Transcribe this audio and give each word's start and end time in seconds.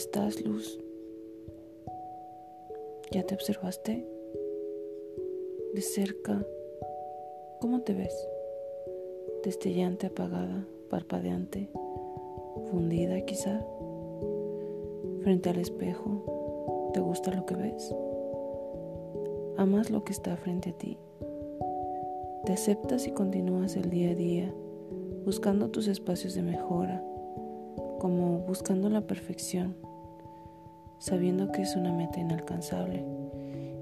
estás, 0.00 0.42
Luz. 0.42 0.80
¿Ya 3.10 3.22
te 3.22 3.34
observaste? 3.34 4.08
De 5.74 5.82
cerca, 5.82 6.42
¿cómo 7.60 7.82
te 7.82 7.92
ves? 7.92 8.14
Destellante, 9.44 10.06
apagada, 10.06 10.66
parpadeante, 10.88 11.68
fundida 12.70 13.20
quizá. 13.26 13.62
Frente 15.20 15.50
al 15.50 15.58
espejo, 15.58 16.90
¿te 16.94 17.00
gusta 17.00 17.34
lo 17.34 17.44
que 17.44 17.56
ves? 17.56 17.94
¿Amas 19.58 19.90
lo 19.90 20.02
que 20.02 20.12
está 20.12 20.34
frente 20.38 20.70
a 20.70 20.78
ti? 20.78 20.96
¿Te 22.46 22.54
aceptas 22.54 23.06
y 23.06 23.10
continúas 23.10 23.76
el 23.76 23.90
día 23.90 24.12
a 24.12 24.14
día 24.14 24.54
buscando 25.26 25.68
tus 25.68 25.88
espacios 25.88 26.32
de 26.32 26.40
mejora, 26.40 27.04
como 27.98 28.38
buscando 28.38 28.88
la 28.88 29.02
perfección, 29.02 29.76
sabiendo 31.00 31.50
que 31.50 31.62
es 31.62 31.76
una 31.76 31.92
meta 31.92 32.20
inalcanzable 32.20 33.02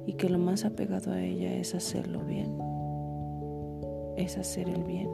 y 0.06 0.12
que 0.14 0.28
lo 0.28 0.38
más 0.38 0.64
apegado 0.64 1.12
a 1.12 1.20
ella 1.20 1.52
es 1.52 1.74
hacerlo 1.74 2.20
bien, 2.20 2.56
es 4.16 4.38
hacer 4.38 4.68
el 4.68 4.84
bien, 4.84 5.10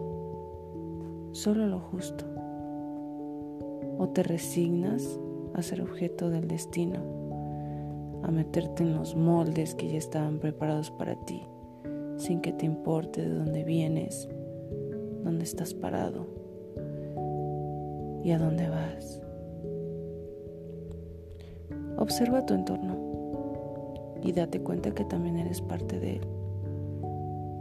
solo 1.33 1.67
lo 1.67 1.81
justo. 1.81 2.27
O 3.97 4.09
te 4.13 4.23
resignas 4.23 5.19
a 5.55 5.63
ser 5.63 5.81
objeto 5.81 6.29
del 6.29 6.47
destino, 6.47 6.99
a 8.23 8.31
meterte 8.31 8.83
en 8.83 8.95
los 8.95 9.17
moldes 9.17 9.75
que 9.75 9.89
ya 9.89 9.99
estaban 9.99 10.39
preparados 10.41 10.91
para 10.91 11.17
ti, 11.25 11.43
sin 12.19 12.41
que 12.43 12.53
te 12.53 12.67
importe 12.67 13.23
de 13.23 13.35
dónde 13.35 13.65
vienes, 13.65 14.29
dónde 15.25 15.45
estás 15.45 15.73
parado 15.73 16.27
y 18.23 18.31
a 18.33 18.39
dónde 18.39 18.69
vas. 18.69 19.23
Observa 21.97 22.45
tu 22.45 22.55
entorno 22.55 22.97
y 24.23 24.33
date 24.33 24.61
cuenta 24.61 24.93
que 24.93 25.05
también 25.05 25.39
eres 25.39 25.61
parte 25.61 26.01
de 26.01 26.17
él, 26.17 26.27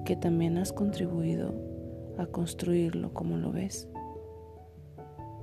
que 0.05 0.15
también 0.15 0.57
has 0.57 0.73
contribuido 0.73 1.53
a 2.17 2.25
construirlo 2.25 3.13
como 3.13 3.37
lo 3.37 3.51
ves. 3.51 3.87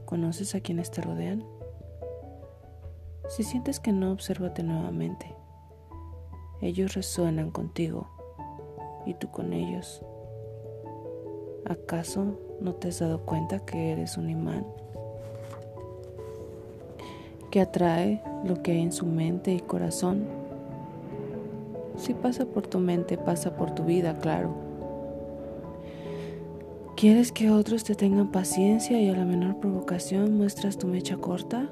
¿Conoces 0.07 0.55
a 0.55 0.61
quienes 0.61 0.91
te 0.91 1.03
rodean? 1.03 1.45
Si 3.29 3.45
sientes 3.45 3.79
que 3.79 3.93
no, 3.93 4.11
obsérvate 4.11 4.63
nuevamente. 4.63 5.37
Ellos 6.61 6.95
resuenan 6.95 7.51
contigo 7.51 8.09
y 9.07 9.15
tú 9.15 9.31
con 9.31 9.53
ellos. 9.53 10.05
¿Acaso 11.65 12.39
no 12.61 12.75
te 12.75 12.89
has 12.89 12.99
dado 12.99 13.25
cuenta 13.25 13.65
que 13.65 13.93
eres 13.93 14.17
un 14.17 14.31
imán? 14.31 14.67
Que 17.51 17.61
atrae 17.61 18.23
lo 18.45 18.63
que 18.63 18.73
hay 18.73 18.81
en 18.81 18.93
su 18.93 19.07
mente 19.07 19.53
y 19.53 19.61
corazón. 19.61 20.25
Si 21.97 22.15
pasa 22.15 22.47
por 22.47 22.67
tu 22.67 22.79
mente, 22.79 23.19
pasa 23.19 23.57
por 23.57 23.75
tu 23.75 23.85
vida, 23.85 24.19
claro. 24.19 24.55
¿Quieres 26.97 27.33
que 27.33 27.51
otros 27.51 27.85
te 27.85 27.95
tengan 27.95 28.31
paciencia 28.31 29.01
y 29.01 29.09
a 29.09 29.17
la 29.17 29.25
menor 29.25 29.59
provocación 29.59 30.37
muestras 30.37 30.77
tu 30.77 30.87
mecha 30.87 31.17
corta? 31.17 31.71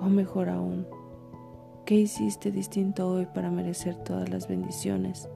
O 0.00 0.04
mejor 0.08 0.48
aún, 0.48 0.86
¿qué 1.84 1.96
hiciste 1.96 2.52
distinto 2.52 3.08
hoy 3.10 3.26
para 3.26 3.50
merecer 3.50 3.96
todas 3.96 4.28
las 4.28 4.46
bendiciones 4.46 5.28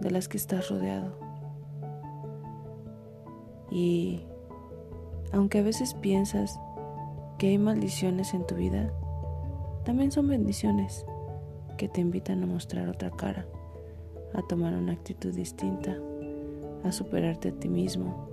de 0.00 0.10
las 0.10 0.28
que 0.28 0.38
estás 0.38 0.68
rodeado? 0.68 1.14
Y 3.70 4.24
aunque 5.32 5.58
a 5.58 5.62
veces 5.62 5.94
piensas 5.94 6.60
que 7.38 7.48
hay 7.48 7.58
maldiciones 7.58 8.34
en 8.34 8.46
tu 8.46 8.54
vida, 8.56 8.92
también 9.84 10.12
son 10.12 10.28
bendiciones 10.28 11.06
que 11.76 11.88
te 11.88 12.00
invitan 12.00 12.42
a 12.42 12.46
mostrar 12.46 12.88
otra 12.88 13.10
cara, 13.10 13.46
a 14.34 14.42
tomar 14.42 14.74
una 14.74 14.92
actitud 14.92 15.34
distinta, 15.34 15.96
a 16.84 16.92
superarte 16.92 17.48
a 17.48 17.52
ti 17.52 17.68
mismo, 17.68 18.28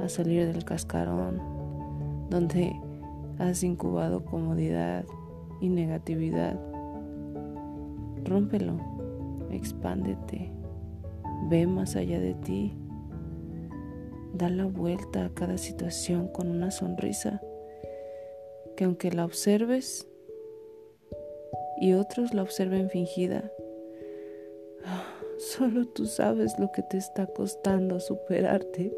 a 0.00 0.08
salir 0.08 0.52
del 0.52 0.64
cascarón 0.64 1.40
donde 2.28 2.74
Has 3.38 3.62
incubado 3.62 4.24
comodidad 4.24 5.04
y 5.60 5.68
negatividad. 5.68 6.58
Rómpelo, 8.24 8.78
expándete, 9.50 10.50
ve 11.50 11.66
más 11.66 11.96
allá 11.96 12.18
de 12.18 12.32
ti. 12.32 12.72
Da 14.36 14.50
la 14.50 14.66
vuelta 14.66 15.24
a 15.24 15.30
cada 15.32 15.56
situación 15.56 16.28
con 16.28 16.50
una 16.50 16.70
sonrisa 16.70 17.40
que 18.76 18.84
aunque 18.84 19.10
la 19.10 19.24
observes 19.24 20.06
y 21.80 21.94
otros 21.94 22.34
la 22.34 22.42
observen 22.42 22.90
fingida, 22.90 23.50
solo 25.38 25.86
tú 25.86 26.04
sabes 26.04 26.58
lo 26.58 26.70
que 26.70 26.82
te 26.82 26.98
está 26.98 27.26
costando 27.28 27.98
superarte. 27.98 28.94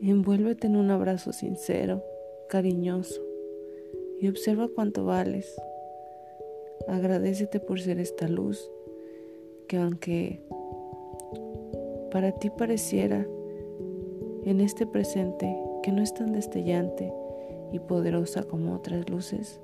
Envuélvete 0.00 0.66
en 0.66 0.74
un 0.74 0.90
abrazo 0.90 1.32
sincero 1.32 2.02
cariñoso 2.48 3.22
y 4.18 4.26
observa 4.26 4.66
cuánto 4.74 5.04
vales. 5.04 5.54
Agradecete 6.88 7.60
por 7.60 7.80
ser 7.80 8.00
esta 8.00 8.26
luz 8.26 8.68
que 9.68 9.76
aunque 9.76 10.42
para 12.10 12.32
ti 12.32 12.50
pareciera 12.50 13.24
en 14.44 14.60
este 14.60 14.86
presente 14.86 15.56
que 15.82 15.92
no 15.92 16.02
es 16.02 16.14
tan 16.14 16.32
destellante 16.32 17.12
y 17.72 17.78
poderosa 17.78 18.42
como 18.42 18.74
otras 18.74 19.08
luces, 19.08 19.60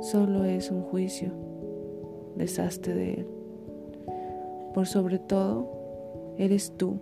solo 0.00 0.44
es 0.44 0.70
un 0.70 0.82
juicio, 0.82 1.30
deshazte 2.36 2.94
de 2.94 3.14
él. 3.14 3.26
Por 4.74 4.86
sobre 4.86 5.18
todo, 5.18 5.68
eres 6.38 6.72
tú 6.76 6.98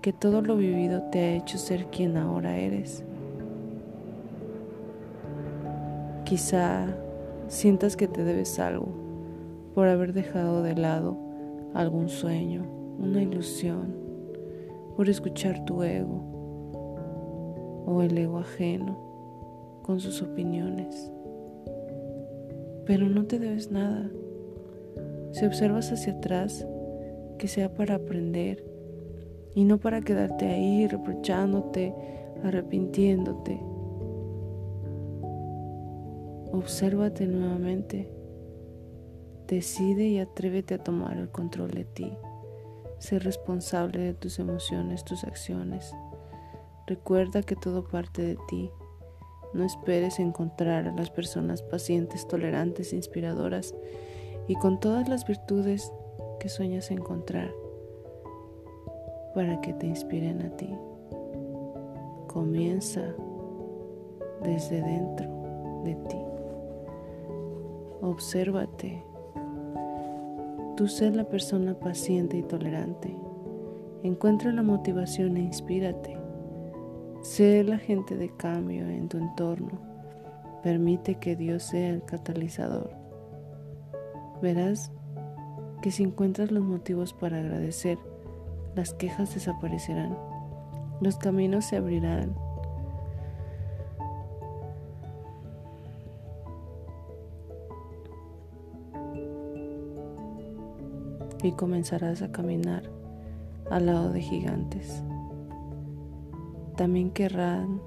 que 0.00 0.12
todo 0.12 0.40
lo 0.40 0.56
vivido 0.56 1.02
te 1.10 1.20
ha 1.20 1.36
hecho 1.36 1.58
ser 1.58 1.86
quien 1.86 2.16
ahora 2.16 2.58
eres. 2.58 3.04
Quizá 6.24 6.86
sientas 7.48 7.96
que 7.96 8.08
te 8.08 8.24
debes 8.24 8.58
algo 8.58 8.88
por 9.74 9.88
haber 9.88 10.12
dejado 10.12 10.62
de 10.62 10.74
lado 10.74 11.16
algún 11.74 12.08
sueño, 12.08 12.64
una 12.98 13.22
ilusión, 13.22 14.09
por 15.00 15.08
escuchar 15.08 15.64
tu 15.64 15.82
ego 15.82 16.20
o 17.86 18.02
el 18.02 18.18
ego 18.18 18.36
ajeno 18.36 19.80
con 19.82 19.98
sus 19.98 20.20
opiniones. 20.20 21.10
Pero 22.84 23.08
no 23.08 23.24
te 23.24 23.38
debes 23.38 23.70
nada. 23.70 24.10
Si 25.32 25.46
observas 25.46 25.90
hacia 25.90 26.12
atrás, 26.12 26.66
que 27.38 27.48
sea 27.48 27.72
para 27.72 27.94
aprender 27.94 28.62
y 29.54 29.64
no 29.64 29.78
para 29.78 30.02
quedarte 30.02 30.44
ahí 30.44 30.86
reprochándote, 30.86 31.94
arrepintiéndote. 32.44 33.58
Obsérvate 36.52 37.26
nuevamente. 37.26 38.12
Decide 39.48 40.08
y 40.08 40.18
atrévete 40.18 40.74
a 40.74 40.84
tomar 40.84 41.16
el 41.16 41.30
control 41.30 41.70
de 41.70 41.86
ti. 41.86 42.12
Sé 43.00 43.18
responsable 43.18 43.98
de 43.98 44.14
tus 44.14 44.38
emociones, 44.38 45.04
tus 45.04 45.24
acciones. 45.24 45.92
Recuerda 46.86 47.42
que 47.42 47.56
todo 47.56 47.88
parte 47.88 48.22
de 48.22 48.38
ti. 48.48 48.70
No 49.54 49.64
esperes 49.64 50.20
encontrar 50.20 50.86
a 50.86 50.92
las 50.92 51.10
personas 51.10 51.62
pacientes, 51.62 52.28
tolerantes, 52.28 52.92
inspiradoras 52.92 53.74
y 54.48 54.54
con 54.54 54.78
todas 54.80 55.08
las 55.08 55.26
virtudes 55.26 55.92
que 56.38 56.48
sueñas 56.48 56.90
encontrar 56.90 57.52
para 59.34 59.60
que 59.60 59.72
te 59.72 59.86
inspiren 59.86 60.42
a 60.42 60.56
ti. 60.56 60.68
Comienza 62.28 63.02
desde 64.42 64.82
dentro 64.82 65.82
de 65.84 65.94
ti. 65.94 66.18
Obsérvate. 68.02 69.09
Tú 70.80 70.88
sé 70.88 71.10
la 71.10 71.24
persona 71.24 71.78
paciente 71.78 72.38
y 72.38 72.42
tolerante. 72.42 73.14
Encuentra 74.02 74.50
la 74.50 74.62
motivación 74.62 75.36
e 75.36 75.40
inspírate. 75.40 76.16
Sé 77.20 77.62
la 77.64 77.76
gente 77.76 78.16
de 78.16 78.34
cambio 78.34 78.88
en 78.88 79.10
tu 79.10 79.18
entorno. 79.18 79.78
Permite 80.62 81.16
que 81.16 81.36
Dios 81.36 81.64
sea 81.64 81.90
el 81.90 82.02
catalizador. 82.02 82.96
Verás 84.40 84.90
que 85.82 85.90
si 85.90 86.02
encuentras 86.02 86.50
los 86.50 86.64
motivos 86.64 87.12
para 87.12 87.40
agradecer, 87.40 87.98
las 88.74 88.94
quejas 88.94 89.34
desaparecerán, 89.34 90.16
los 91.02 91.18
caminos 91.18 91.66
se 91.66 91.76
abrirán. 91.76 92.34
Y 101.42 101.52
comenzarás 101.52 102.20
a 102.20 102.30
caminar 102.30 102.82
al 103.70 103.86
lado 103.86 104.10
de 104.12 104.20
gigantes. 104.20 105.02
también 106.76 107.10
querrán 107.10 107.80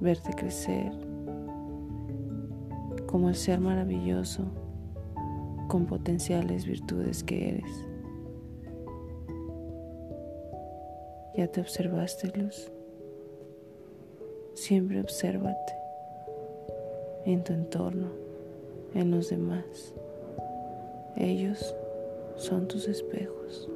verte 0.00 0.32
crecer 0.34 0.92
como 3.06 3.28
el 3.28 3.34
ser 3.34 3.60
maravilloso 3.60 4.44
con 5.68 5.86
potenciales 5.86 6.64
virtudes 6.64 7.22
que 7.22 7.50
eres. 7.50 7.86
¿Ya 11.36 11.48
te 11.48 11.60
observaste, 11.60 12.28
Luz? 12.38 12.70
Siempre 14.54 15.00
obsérvate 15.00 15.74
en 17.26 17.44
tu 17.44 17.52
entorno, 17.52 18.08
en 18.94 19.10
los 19.10 19.28
demás. 19.30 19.94
Ellos 21.16 21.74
son 22.36 22.66
tus 22.68 22.88
espejos. 22.88 23.68